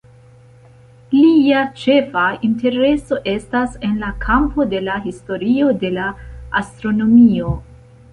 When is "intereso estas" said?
2.47-3.75